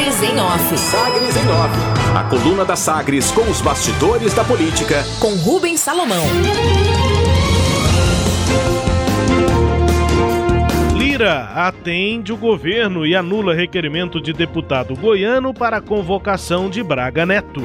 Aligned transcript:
Sagres 0.00 0.22
em 0.22 0.40
Off. 0.40 0.78
Sagres 0.78 1.36
em 1.36 1.48
Off. 1.50 2.16
A 2.16 2.24
coluna 2.24 2.64
da 2.64 2.74
Sagres 2.74 3.30
com 3.32 3.42
os 3.42 3.60
bastidores 3.60 4.32
da 4.32 4.42
política. 4.42 5.04
Com 5.20 5.34
Rubens 5.34 5.78
Salomão. 5.80 6.24
Lira 10.96 11.50
atende 11.54 12.32
o 12.32 12.36
governo 12.38 13.04
e 13.04 13.14
anula 13.14 13.54
requerimento 13.54 14.22
de 14.22 14.32
deputado 14.32 14.96
goiano 14.96 15.52
para 15.52 15.76
a 15.76 15.82
convocação 15.82 16.70
de 16.70 16.82
Braga 16.82 17.26
Neto 17.26 17.60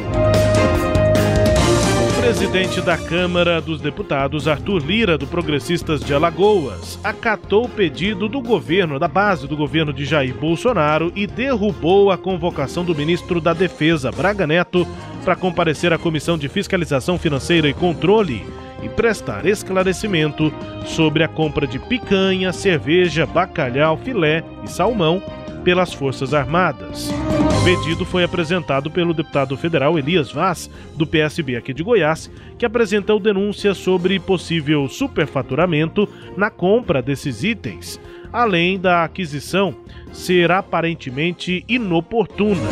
presidente 2.25 2.81
da 2.81 2.97
Câmara 2.97 3.61
dos 3.61 3.79
Deputados, 3.79 4.47
Arthur 4.47 4.83
Lira, 4.83 5.15
do 5.15 5.27
Progressistas 5.27 6.01
de 6.01 6.11
Alagoas, 6.11 6.99
acatou 7.03 7.65
o 7.65 7.69
pedido 7.69 8.27
do 8.27 8.41
governo, 8.41 8.97
da 8.97 9.07
base 9.07 9.47
do 9.47 9.55
governo 9.55 9.93
de 9.93 10.05
Jair 10.05 10.33
Bolsonaro 10.33 11.11
e 11.15 11.27
derrubou 11.27 12.09
a 12.09 12.17
convocação 12.17 12.83
do 12.83 12.95
ministro 12.95 13.39
da 13.39 13.53
Defesa, 13.53 14.11
Braga 14.11 14.47
Neto, 14.47 14.87
para 15.23 15.35
comparecer 15.35 15.93
à 15.93 15.99
Comissão 15.99 16.35
de 16.35 16.49
Fiscalização 16.49 17.19
Financeira 17.19 17.69
e 17.69 17.75
Controle 17.75 18.43
e 18.81 18.89
prestar 18.89 19.45
esclarecimento 19.45 20.51
sobre 20.83 21.23
a 21.23 21.27
compra 21.27 21.67
de 21.67 21.77
picanha, 21.77 22.51
cerveja, 22.51 23.27
bacalhau, 23.27 23.97
filé 23.97 24.43
e 24.63 24.67
salmão 24.67 25.21
pelas 25.65 25.91
Forças 25.91 26.31
Armadas. 26.31 27.09
O 27.09 27.63
pedido 27.65 28.05
foi 28.05 28.23
apresentado 28.23 28.91
pelo 28.91 29.15
deputado 29.15 29.57
federal 29.57 29.97
Elias 29.97 30.31
Vaz, 30.31 30.69
do 30.95 31.07
PSB 31.07 31.55
aqui 31.55 31.73
de 31.73 31.81
Goiás, 31.81 32.31
que 32.55 32.67
apresentou 32.67 33.19
denúncias 33.19 33.75
sobre 33.75 34.19
possível 34.19 34.87
superfaturamento 34.87 36.07
na 36.37 36.51
compra 36.51 37.01
desses 37.01 37.43
itens, 37.43 37.99
além 38.31 38.79
da 38.79 39.03
aquisição 39.03 39.75
ser 40.13 40.51
aparentemente 40.51 41.65
inoportuna. 41.67 42.69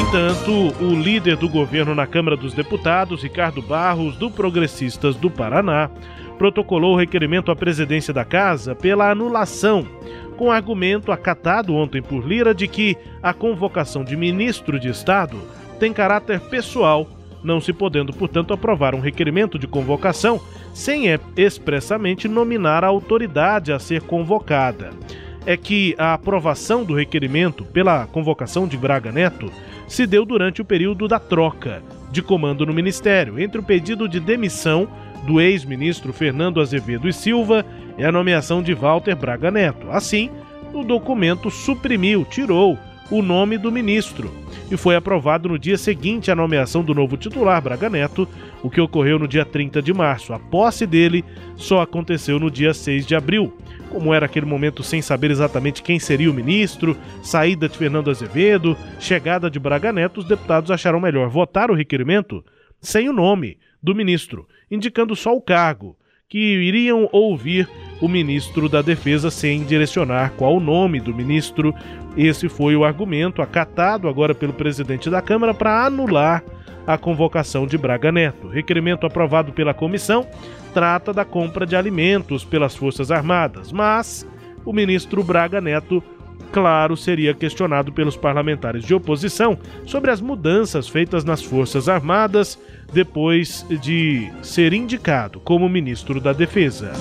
Entanto, 0.00 0.74
o 0.82 1.00
líder 1.00 1.36
do 1.36 1.48
governo 1.48 1.94
na 1.94 2.06
Câmara 2.06 2.36
dos 2.36 2.52
Deputados, 2.52 3.22
Ricardo 3.22 3.62
Barros, 3.62 4.16
do 4.16 4.28
Progressistas 4.28 5.14
do 5.14 5.30
Paraná, 5.30 5.88
protocolou 6.36 6.94
o 6.94 6.98
requerimento 6.98 7.52
à 7.52 7.56
presidência 7.56 8.12
da 8.12 8.24
Casa 8.24 8.74
pela 8.74 9.10
anulação 9.10 9.86
com 10.42 10.50
argumento 10.50 11.12
acatado 11.12 11.72
ontem 11.72 12.02
por 12.02 12.26
Lira 12.26 12.52
de 12.52 12.66
que 12.66 12.96
a 13.22 13.32
convocação 13.32 14.02
de 14.02 14.16
ministro 14.16 14.76
de 14.76 14.88
Estado 14.88 15.38
tem 15.78 15.92
caráter 15.92 16.40
pessoal, 16.40 17.06
não 17.44 17.60
se 17.60 17.72
podendo, 17.72 18.12
portanto, 18.12 18.52
aprovar 18.52 18.92
um 18.92 18.98
requerimento 18.98 19.56
de 19.56 19.68
convocação 19.68 20.40
sem 20.74 21.04
expressamente 21.36 22.26
nominar 22.26 22.82
a 22.82 22.88
autoridade 22.88 23.72
a 23.72 23.78
ser 23.78 24.02
convocada. 24.02 24.90
É 25.46 25.56
que 25.56 25.94
a 25.96 26.12
aprovação 26.12 26.82
do 26.82 26.92
requerimento 26.92 27.64
pela 27.64 28.04
convocação 28.08 28.66
de 28.66 28.76
Braga 28.76 29.12
Neto 29.12 29.48
se 29.86 30.08
deu 30.08 30.24
durante 30.24 30.60
o 30.60 30.64
período 30.64 31.06
da 31.06 31.20
troca 31.20 31.84
de 32.10 32.20
comando 32.20 32.66
no 32.66 32.74
ministério, 32.74 33.38
entre 33.38 33.60
o 33.60 33.64
pedido 33.64 34.08
de 34.08 34.18
demissão 34.18 34.88
do 35.22 35.40
ex-ministro 35.40 36.12
Fernando 36.12 36.60
Azevedo 36.60 37.08
e 37.08 37.12
Silva 37.12 37.64
e 37.96 38.04
a 38.04 38.12
nomeação 38.12 38.62
de 38.62 38.74
Walter 38.74 39.14
Braga 39.14 39.50
Neto. 39.50 39.90
Assim, 39.90 40.30
o 40.72 40.82
documento 40.82 41.50
suprimiu, 41.50 42.24
tirou 42.24 42.78
o 43.10 43.20
nome 43.20 43.58
do 43.58 43.70
ministro 43.70 44.32
e 44.70 44.76
foi 44.76 44.96
aprovado 44.96 45.50
no 45.50 45.58
dia 45.58 45.76
seguinte 45.76 46.30
à 46.30 46.34
nomeação 46.34 46.82
do 46.82 46.94
novo 46.94 47.16
titular, 47.16 47.60
Braga 47.60 47.90
Neto, 47.90 48.26
o 48.62 48.70
que 48.70 48.80
ocorreu 48.80 49.18
no 49.18 49.28
dia 49.28 49.44
30 49.44 49.82
de 49.82 49.92
março. 49.92 50.32
A 50.32 50.38
posse 50.38 50.86
dele 50.86 51.22
só 51.56 51.82
aconteceu 51.82 52.40
no 52.40 52.50
dia 52.50 52.72
6 52.72 53.06
de 53.06 53.14
abril. 53.14 53.54
Como 53.90 54.14
era 54.14 54.24
aquele 54.24 54.46
momento 54.46 54.82
sem 54.82 55.02
saber 55.02 55.30
exatamente 55.30 55.82
quem 55.82 55.98
seria 55.98 56.30
o 56.30 56.34
ministro, 56.34 56.96
saída 57.22 57.68
de 57.68 57.76
Fernando 57.76 58.10
Azevedo, 58.10 58.74
chegada 58.98 59.50
de 59.50 59.58
Braga 59.58 59.92
Neto, 59.92 60.20
os 60.20 60.26
deputados 60.26 60.70
acharam 60.70 60.98
melhor 60.98 61.28
votar 61.28 61.70
o 61.70 61.74
requerimento 61.74 62.42
sem 62.80 63.10
o 63.10 63.12
nome 63.12 63.58
do 63.82 63.94
ministro, 63.94 64.46
indicando 64.70 65.16
só 65.16 65.34
o 65.34 65.40
cargo, 65.40 65.96
que 66.28 66.38
iriam 66.38 67.08
ouvir 67.12 67.68
o 68.00 68.08
ministro 68.08 68.68
da 68.68 68.80
Defesa 68.80 69.30
sem 69.30 69.64
direcionar 69.64 70.32
qual 70.36 70.56
o 70.56 70.60
nome 70.60 70.98
do 70.98 71.14
ministro. 71.14 71.74
Esse 72.16 72.48
foi 72.48 72.74
o 72.74 72.84
argumento 72.84 73.42
acatado 73.42 74.08
agora 74.08 74.34
pelo 74.34 74.54
presidente 74.54 75.10
da 75.10 75.20
Câmara 75.20 75.52
para 75.52 75.84
anular 75.84 76.42
a 76.86 76.96
convocação 76.96 77.66
de 77.66 77.76
Braga 77.76 78.10
Neto. 78.10 78.48
requerimento 78.48 79.06
aprovado 79.06 79.52
pela 79.52 79.74
comissão 79.74 80.26
trata 80.72 81.12
da 81.12 81.24
compra 81.24 81.66
de 81.66 81.76
alimentos 81.76 82.44
pelas 82.44 82.74
Forças 82.74 83.10
Armadas, 83.10 83.70
mas 83.70 84.26
o 84.64 84.72
ministro 84.72 85.22
Braga 85.22 85.60
Neto 85.60 86.02
claro, 86.52 86.96
seria 86.96 87.32
questionado 87.32 87.92
pelos 87.92 88.16
parlamentares 88.16 88.84
de 88.84 88.94
oposição 88.94 89.58
sobre 89.86 90.10
as 90.10 90.20
mudanças 90.20 90.88
feitas 90.88 91.24
nas 91.24 91.42
Forças 91.42 91.88
Armadas 91.88 92.58
depois 92.92 93.66
de 93.80 94.30
ser 94.42 94.72
indicado 94.74 95.40
como 95.40 95.68
ministro 95.68 96.20
da 96.20 96.32
Defesa. 96.32 96.92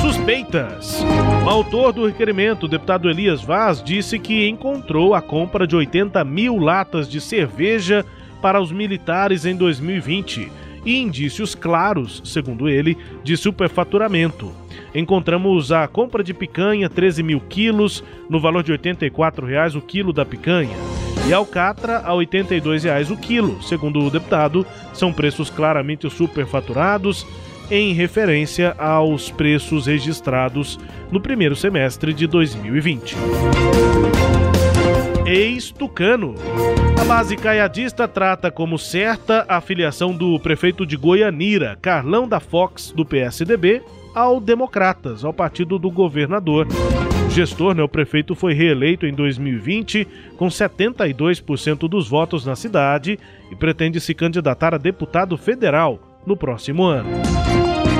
Suspeitas. 0.00 1.04
O 1.44 1.48
autor 1.48 1.92
do 1.92 2.06
requerimento, 2.06 2.64
o 2.64 2.68
deputado 2.68 3.10
Elias 3.10 3.42
Vaz, 3.42 3.82
disse 3.82 4.18
que 4.18 4.48
encontrou 4.48 5.14
a 5.14 5.20
compra 5.20 5.66
de 5.66 5.76
80 5.76 6.24
mil 6.24 6.56
latas 6.56 7.08
de 7.08 7.20
cerveja 7.20 8.04
para 8.40 8.60
os 8.60 8.72
militares 8.72 9.44
em 9.44 9.54
2020 9.54 10.50
e 10.86 10.96
indícios 10.98 11.54
claros, 11.54 12.22
segundo 12.24 12.68
ele, 12.68 12.96
de 13.22 13.36
superfaturamento. 13.36 14.63
Encontramos 14.94 15.72
a 15.72 15.88
compra 15.88 16.22
de 16.22 16.32
picanha, 16.32 16.88
13 16.88 17.22
mil 17.22 17.40
quilos, 17.40 18.04
no 18.28 18.40
valor 18.40 18.62
de 18.62 18.72
84 18.72 19.46
reais 19.46 19.74
o 19.74 19.80
quilo 19.80 20.12
da 20.12 20.24
picanha, 20.24 20.76
e 21.26 21.32
alcatra 21.32 21.98
a 21.98 22.14
82 22.14 22.84
reais 22.84 23.10
o 23.10 23.16
quilo. 23.16 23.60
Segundo 23.62 24.00
o 24.00 24.10
deputado, 24.10 24.64
são 24.92 25.12
preços 25.12 25.50
claramente 25.50 26.08
superfaturados 26.08 27.26
em 27.70 27.92
referência 27.92 28.74
aos 28.78 29.30
preços 29.30 29.86
registrados 29.86 30.78
no 31.10 31.20
primeiro 31.20 31.56
semestre 31.56 32.12
de 32.12 32.26
2020 32.26 33.16
ex-tucano. 35.26 36.34
A 37.00 37.04
base 37.04 37.36
caiadista 37.36 38.06
trata 38.06 38.50
como 38.50 38.78
certa 38.78 39.44
a 39.48 39.60
filiação 39.60 40.12
do 40.12 40.38
prefeito 40.38 40.84
de 40.86 40.96
Goianira, 40.96 41.78
Carlão 41.80 42.28
da 42.28 42.40
Fox, 42.40 42.92
do 42.94 43.04
PSDB, 43.04 43.82
ao 44.14 44.40
Democratas, 44.40 45.24
ao 45.24 45.32
partido 45.32 45.78
do 45.78 45.90
governador. 45.90 46.66
O 47.26 47.30
gestor, 47.30 47.74
né, 47.74 47.82
o 47.82 47.88
prefeito, 47.88 48.34
foi 48.34 48.54
reeleito 48.54 49.06
em 49.06 49.12
2020 49.12 50.06
com 50.36 50.46
72% 50.46 51.88
dos 51.88 52.08
votos 52.08 52.46
na 52.46 52.54
cidade 52.54 53.18
e 53.50 53.56
pretende 53.56 54.00
se 54.00 54.14
candidatar 54.14 54.74
a 54.74 54.78
deputado 54.78 55.36
federal 55.36 55.98
no 56.26 56.36
próximo 56.36 56.84
ano. 56.84 57.10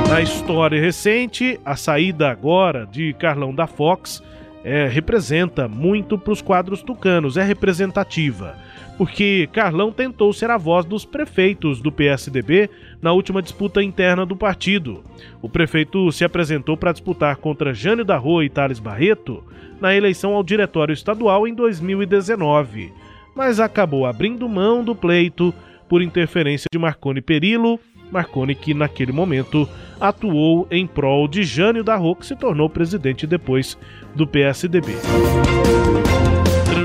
Na 0.09 0.21
história 0.21 0.81
recente, 0.81 1.59
a 1.65 1.75
saída 1.75 2.31
agora 2.31 2.87
de 2.87 3.13
Carlão 3.15 3.55
da 3.55 3.67
Fox 3.67 4.23
é, 4.63 4.87
representa 4.87 5.67
muito 5.67 6.17
para 6.17 6.33
os 6.33 6.41
quadros 6.41 6.83
tucanos, 6.83 7.37
é 7.37 7.43
representativa. 7.43 8.57
Porque 8.97 9.49
Carlão 9.53 9.91
tentou 9.91 10.33
ser 10.33 10.51
a 10.51 10.57
voz 10.57 10.85
dos 10.85 11.05
prefeitos 11.05 11.81
do 11.81 11.91
PSDB 11.91 12.71
na 13.03 13.13
última 13.13 13.43
disputa 13.43 13.83
interna 13.83 14.25
do 14.25 14.37
partido. 14.37 15.03
O 15.43 15.49
prefeito 15.49 16.13
se 16.13 16.25
apresentou 16.25 16.77
para 16.77 16.93
disputar 16.93 17.37
contra 17.37 17.75
Jânio 17.75 18.05
da 18.05 18.17
Rua 18.17 18.45
e 18.45 18.49
Thales 18.49 18.79
Barreto 18.79 19.43
na 19.81 19.95
eleição 19.95 20.35
ao 20.35 20.45
Diretório 20.45 20.93
Estadual 20.93 21.49
em 21.49 21.55
2019, 21.55 22.93
mas 23.35 23.59
acabou 23.59 24.07
abrindo 24.07 24.49
mão 24.49 24.85
do 24.85 24.95
pleito 24.95 25.53
por 25.89 26.01
interferência 26.01 26.69
de 26.73 26.79
Marconi 26.79 27.21
Perillo 27.21 27.81
Marconi, 28.11 28.55
que 28.55 28.73
naquele 28.73 29.13
momento 29.13 29.69
atuou 30.01 30.67
em 30.71 30.87
prol 30.87 31.27
de 31.27 31.43
Jânio 31.43 31.83
da 31.83 31.97
Rua, 31.97 32.17
que 32.17 32.27
se 32.27 32.37
tornou 32.37 32.71
presidente 32.71 33.27
depois 33.27 33.77
do 34.15 34.27
PSDB. 34.27 34.93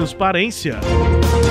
Transparência. 0.09 0.79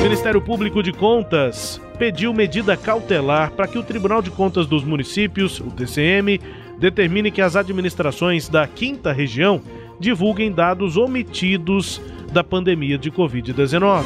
O 0.00 0.02
Ministério 0.02 0.43
Público 0.43 0.82
de 0.82 0.93
Contas 0.93 1.81
pediu 1.96 2.34
medida 2.34 2.76
cautelar 2.76 3.52
para 3.52 3.69
que 3.69 3.78
o 3.78 3.84
Tribunal 3.84 4.20
de 4.20 4.32
Contas 4.32 4.66
dos 4.66 4.82
Municípios, 4.82 5.60
o 5.60 5.70
TCM, 5.70 6.40
determine 6.76 7.31
que 7.31 7.40
as 7.40 7.55
administrações 7.55 8.49
da 8.49 8.66
quinta 8.66 9.12
região 9.12 9.62
divulguem 10.00 10.50
dados 10.50 10.96
omitidos 10.96 12.02
da 12.32 12.43
pandemia 12.43 12.99
de 12.99 13.12
Covid-19. 13.12 14.02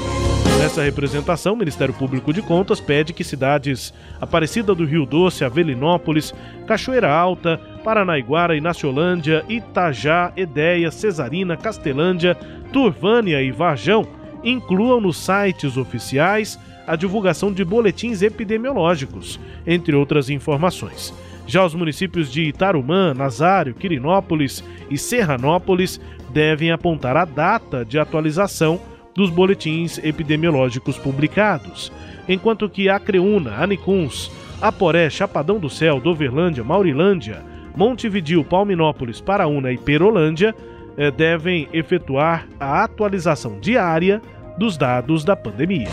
Nessa 0.58 0.82
representação, 0.82 1.54
o 1.54 1.56
Ministério 1.56 1.94
Público 1.94 2.30
de 2.30 2.42
Contas 2.42 2.78
pede 2.78 3.14
que 3.14 3.24
cidades 3.24 3.92
Aparecida 4.20 4.74
do 4.74 4.84
Rio 4.84 5.06
Doce, 5.06 5.44
Avelinópolis, 5.44 6.34
Cachoeira 6.66 7.10
Alta, 7.10 7.58
Paranaiguara, 7.82 8.54
Inaciolândia, 8.54 9.44
Itajá, 9.48 10.30
Edéia, 10.36 10.90
Cesarina, 10.90 11.56
Castelândia, 11.56 12.34
Turvânia 12.70 13.40
e 13.40 13.50
Varjão 13.50 14.06
incluam 14.42 15.00
nos 15.00 15.16
sites 15.16 15.76
oficiais 15.76 16.58
a 16.86 16.96
divulgação 16.96 17.52
de 17.52 17.64
boletins 17.64 18.22
epidemiológicos, 18.22 19.38
entre 19.66 19.94
outras 19.94 20.28
informações. 20.28 21.14
Já 21.46 21.64
os 21.64 21.74
municípios 21.74 22.30
de 22.30 22.42
Itarumã, 22.42 23.14
Nazário, 23.14 23.74
Quirinópolis 23.74 24.64
e 24.90 24.96
Serranópolis 24.96 26.00
devem 26.30 26.70
apontar 26.70 27.16
a 27.16 27.24
data 27.24 27.84
de 27.84 27.98
atualização 27.98 28.80
dos 29.14 29.30
boletins 29.30 29.98
epidemiológicos 29.98 30.96
publicados, 30.96 31.92
enquanto 32.28 32.68
que 32.68 32.88
a 32.88 32.98
Creúna, 32.98 33.56
Anicuns, 33.56 34.30
Aporé, 34.60 35.10
Chapadão 35.10 35.58
do 35.58 35.68
Céu, 35.68 36.00
Doverlândia, 36.00 36.64
Maurilândia, 36.64 37.42
Montevidil, 37.76 38.44
Palminópolis, 38.44 39.20
Paraúna 39.20 39.72
e 39.72 39.78
Perolândia 39.78 40.54
eh, 40.96 41.10
devem 41.10 41.68
efetuar 41.72 42.46
a 42.58 42.84
atualização 42.84 43.58
diária 43.60 44.20
dos 44.58 44.76
dados 44.76 45.24
da 45.24 45.34
pandemia. 45.34 45.88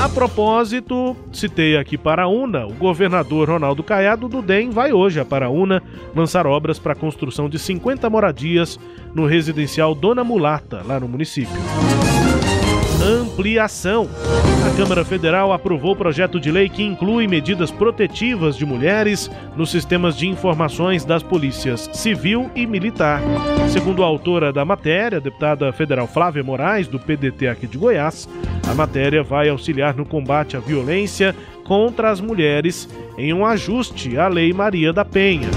A 0.00 0.08
propósito, 0.08 1.14
citei 1.30 1.76
aqui 1.76 1.98
Paraúna, 1.98 2.66
o 2.66 2.72
governador 2.72 3.50
Ronaldo 3.50 3.82
Caiado 3.82 4.28
do 4.28 4.40
DEM 4.40 4.70
vai 4.70 4.92
hoje 4.92 5.20
a 5.20 5.24
Paraúna 5.26 5.82
lançar 6.16 6.46
obras 6.46 6.78
para 6.78 6.94
a 6.94 6.96
construção 6.96 7.50
de 7.50 7.58
50 7.58 8.08
moradias 8.08 8.80
no 9.14 9.26
residencial 9.26 9.94
Dona 9.94 10.24
Mulata, 10.24 10.82
lá 10.86 10.98
no 10.98 11.06
município 11.06 11.60
ampliação. 13.02 14.08
A 14.66 14.76
Câmara 14.76 15.04
Federal 15.04 15.52
aprovou 15.52 15.92
o 15.92 15.96
projeto 15.96 16.38
de 16.38 16.50
lei 16.50 16.68
que 16.68 16.82
inclui 16.82 17.26
medidas 17.26 17.70
protetivas 17.70 18.56
de 18.56 18.66
mulheres 18.66 19.30
nos 19.56 19.70
sistemas 19.70 20.16
de 20.16 20.28
informações 20.28 21.04
das 21.04 21.22
polícias 21.22 21.88
civil 21.92 22.50
e 22.54 22.66
militar. 22.66 23.22
Segundo 23.68 24.02
a 24.02 24.06
autora 24.06 24.52
da 24.52 24.64
matéria, 24.64 25.18
a 25.18 25.20
deputada 25.20 25.72
federal 25.72 26.06
Flávia 26.06 26.42
Moraes, 26.42 26.86
do 26.86 26.98
PDT 26.98 27.48
aqui 27.48 27.66
de 27.66 27.78
Goiás, 27.78 28.28
a 28.68 28.74
matéria 28.74 29.22
vai 29.22 29.48
auxiliar 29.48 29.94
no 29.94 30.04
combate 30.04 30.56
à 30.56 30.60
violência 30.60 31.34
contra 31.64 32.10
as 32.10 32.20
mulheres 32.20 32.88
em 33.16 33.32
um 33.32 33.46
ajuste 33.46 34.18
à 34.18 34.28
Lei 34.28 34.52
Maria 34.52 34.92
da 34.92 35.04
Penha. 35.04 35.48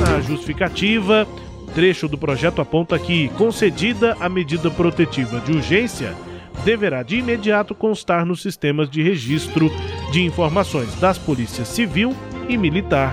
Na 0.00 0.20
justificativa, 0.20 1.26
o 1.62 1.66
trecho 1.72 2.08
do 2.08 2.18
projeto 2.18 2.60
aponta 2.60 2.98
que, 2.98 3.28
concedida 3.30 4.16
a 4.20 4.28
medida 4.28 4.70
protetiva 4.70 5.40
de 5.40 5.52
urgência, 5.52 6.14
deverá 6.64 7.02
de 7.02 7.16
imediato 7.16 7.74
constar 7.74 8.24
nos 8.24 8.42
sistemas 8.42 8.88
de 8.88 9.02
registro 9.02 9.70
de 10.10 10.22
informações 10.22 10.94
das 10.96 11.18
polícias 11.18 11.68
civil 11.68 12.14
e 12.48 12.56
militar. 12.56 13.12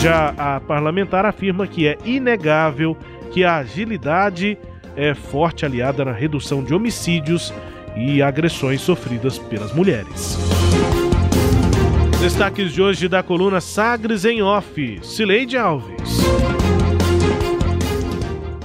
Já 0.00 0.34
a 0.36 0.60
parlamentar 0.60 1.24
afirma 1.24 1.66
que 1.66 1.86
é 1.86 1.98
inegável 2.04 2.96
que 3.32 3.44
a 3.44 3.56
agilidade 3.56 4.58
é 4.94 5.14
forte 5.14 5.64
aliada 5.64 6.04
na 6.04 6.12
redução 6.12 6.62
de 6.62 6.74
homicídios 6.74 7.52
e 7.96 8.22
agressões 8.22 8.80
sofridas 8.80 9.38
pelas 9.38 9.72
mulheres. 9.72 10.38
Destaques 12.20 12.72
de 12.72 12.82
hoje 12.82 13.08
da 13.08 13.22
coluna 13.22 13.60
Sagres 13.60 14.24
em 14.24 14.42
Off, 14.42 15.00
Cileide 15.02 15.56
Alves. 15.56 16.18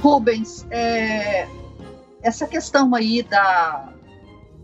Rubens, 0.01 0.65
é, 0.71 1.47
essa 2.23 2.47
questão 2.47 2.95
aí 2.95 3.21
da, 3.23 3.89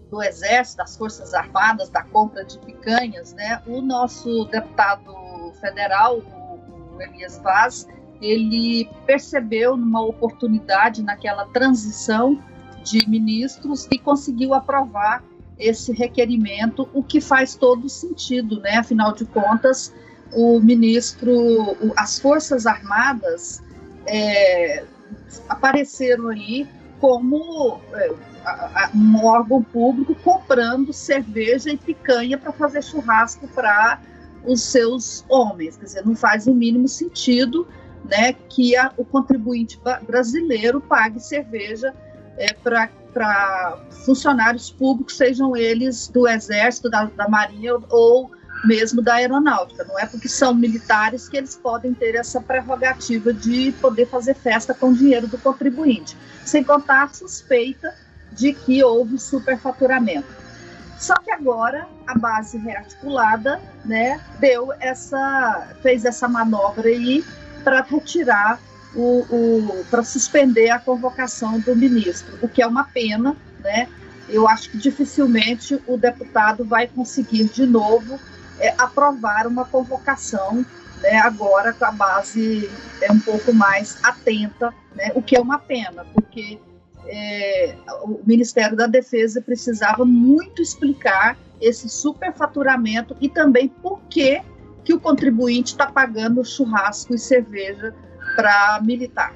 do 0.09 0.21
Exército, 0.23 0.77
das 0.77 0.95
Forças 0.95 1.33
Armadas, 1.33 1.89
da 1.89 2.03
compra 2.03 2.43
de 2.43 2.57
picanhas, 2.59 3.33
né? 3.33 3.61
O 3.65 3.81
nosso 3.81 4.45
deputado 4.45 5.13
federal, 5.59 6.19
o, 6.19 7.01
Elias 7.01 7.37
Vaz, 7.43 7.87
ele 8.21 8.89
percebeu 9.05 9.77
numa 9.77 10.01
oportunidade 10.01 11.03
naquela 11.03 11.45
transição 11.47 12.41
de 12.83 13.07
ministros 13.07 13.87
e 13.91 13.99
conseguiu 13.99 14.53
aprovar 14.53 15.23
esse 15.59 15.91
requerimento, 15.91 16.87
o 16.93 17.03
que 17.03 17.19
faz 17.19 17.55
todo 17.55 17.89
sentido, 17.89 18.59
né? 18.61 18.77
Afinal 18.77 19.13
de 19.13 19.25
contas, 19.25 19.93
o 20.31 20.59
ministro, 20.59 21.75
as 21.95 22.19
Forças 22.19 22.65
Armadas 22.65 23.61
é, 24.05 24.83
apareceram 25.49 26.29
aí 26.29 26.67
como 26.99 27.79
é, 27.93 28.13
um 28.95 29.25
órgão 29.25 29.61
público 29.61 30.15
comprando 30.15 30.93
cerveja 30.93 31.69
e 31.69 31.77
picanha 31.77 32.37
para 32.37 32.51
fazer 32.51 32.83
churrasco 32.83 33.47
para 33.47 33.99
os 34.45 34.61
seus 34.61 35.25
homens. 35.27 35.77
Quer 35.77 35.85
dizer, 35.85 36.05
não 36.05 36.15
faz 36.15 36.47
o 36.47 36.53
mínimo 36.53 36.87
sentido 36.87 37.67
né, 38.05 38.33
que 38.33 38.75
a, 38.75 38.91
o 38.97 39.03
contribuinte 39.03 39.79
brasileiro 40.05 40.79
pague 40.79 41.19
cerveja 41.19 41.93
é, 42.37 42.53
para 42.53 43.77
funcionários 44.05 44.69
públicos, 44.69 45.17
sejam 45.17 45.55
eles 45.55 46.07
do 46.07 46.27
Exército, 46.27 46.89
da, 46.89 47.05
da 47.05 47.27
Marinha 47.27 47.73
ou 47.89 48.31
mesmo 48.63 49.01
da 49.01 49.15
aeronáutica. 49.15 49.83
Não 49.83 49.99
é 49.99 50.05
porque 50.05 50.27
são 50.27 50.53
militares 50.53 51.27
que 51.27 51.37
eles 51.37 51.55
podem 51.55 51.93
ter 51.93 52.15
essa 52.15 52.39
prerrogativa 52.39 53.33
de 53.33 53.71
poder 53.81 54.07
fazer 54.07 54.35
festa 54.35 54.73
com 54.73 54.89
o 54.89 54.93
dinheiro 54.95 55.27
do 55.27 55.37
contribuinte. 55.37 56.15
Sem 56.45 56.63
contar 56.63 57.03
a 57.03 57.07
suspeita 57.09 57.93
de 58.37 58.53
que 58.53 58.83
houve 58.83 59.19
superfaturamento. 59.19 60.27
Só 60.97 61.15
que 61.15 61.31
agora 61.31 61.87
a 62.07 62.17
base 62.17 62.57
rearticulada, 62.57 63.59
né, 63.83 64.19
deu 64.39 64.71
essa, 64.79 65.67
fez 65.81 66.05
essa 66.05 66.27
manobra 66.27 66.87
aí 66.87 67.23
para 67.63 67.81
retirar 67.81 68.59
o, 68.95 69.25
o 69.29 69.85
para 69.91 70.03
suspender 70.03 70.69
a 70.69 70.79
convocação 70.79 71.59
do 71.59 71.75
ministro, 71.75 72.37
o 72.41 72.47
que 72.47 72.61
é 72.61 72.67
uma 72.67 72.85
pena, 72.85 73.35
né? 73.59 73.87
Eu 74.29 74.47
acho 74.47 74.71
que 74.71 74.77
dificilmente 74.77 75.81
o 75.87 75.97
deputado 75.97 76.65
vai 76.65 76.87
conseguir 76.87 77.45
de 77.45 77.65
novo 77.65 78.19
é, 78.59 78.73
aprovar 78.77 79.45
uma 79.47 79.65
convocação, 79.65 80.65
né, 81.01 81.17
agora 81.19 81.73
com 81.73 81.85
a 81.85 81.91
base 81.91 82.69
é 83.01 83.11
um 83.11 83.19
pouco 83.19 83.53
mais 83.53 84.03
atenta, 84.03 84.73
né, 84.95 85.11
o 85.13 85.21
que 85.21 85.35
é 85.35 85.39
uma 85.39 85.59
pena, 85.59 86.05
porque 86.13 86.59
é, 87.05 87.75
o 88.03 88.19
Ministério 88.25 88.75
da 88.75 88.87
Defesa 88.87 89.41
precisava 89.41 90.03
muito 90.05 90.61
explicar 90.61 91.37
esse 91.61 91.89
superfaturamento 91.89 93.15
e 93.19 93.29
também 93.29 93.67
por 93.67 93.99
que, 94.09 94.41
que 94.83 94.93
o 94.93 94.99
contribuinte 94.99 95.71
está 95.71 95.87
pagando 95.87 96.45
churrasco 96.45 97.15
e 97.15 97.17
cerveja 97.17 97.95
para 98.35 98.79
militar. 98.83 99.33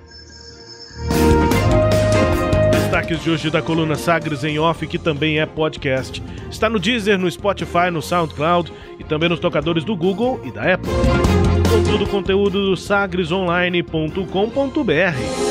Destaques 2.72 3.22
de 3.22 3.30
hoje 3.30 3.50
da 3.50 3.62
coluna 3.62 3.96
Sagres 3.96 4.44
em 4.44 4.60
Off, 4.60 4.86
que 4.86 5.00
também 5.00 5.40
é 5.40 5.46
podcast. 5.46 6.22
Está 6.50 6.70
no 6.70 6.78
Deezer, 6.78 7.18
no 7.18 7.32
Spotify, 7.32 7.90
no 7.92 8.02
SoundCloud 8.02 8.74
e 9.00 9.04
também 9.04 9.30
nos 9.30 9.40
tocadores 9.40 9.86
do 9.86 9.96
Google 9.96 10.42
e 10.44 10.52
da 10.52 10.74
Apple. 10.74 10.92
Todo 11.90 12.04
o 12.04 12.10
conteúdo 12.10 12.70
do 12.70 12.76
sagresonline.com.br. 12.76 15.51